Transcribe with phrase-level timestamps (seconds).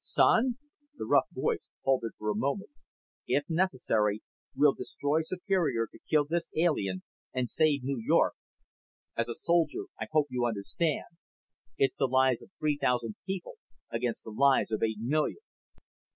[0.03, 0.55] Son..."
[0.97, 2.71] The rough voice faltered for a moment.
[3.27, 4.23] "If necessary,
[4.55, 7.03] we'll destroy Superior to kill this alien
[7.35, 8.33] and save New York.
[9.15, 11.05] As a soldier, I hope you understand.
[11.77, 13.57] It's the lives of three thousand people
[13.91, 15.37] against the lives of eight million."